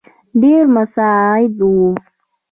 [0.41, 1.83] ډېر مساعد وو.